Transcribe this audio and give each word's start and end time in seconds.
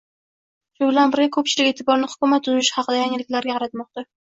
Shu 0.79 0.87
bilan 0.91 1.13
birga, 1.15 1.27
ko'pchilik 1.35 1.69
e'tiborini 1.75 2.11
hukumat 2.15 2.47
tuzilishi 2.49 2.75
haqidagi 2.79 3.03
yangiliklarga 3.07 3.61
qaratmoqda 3.61 4.09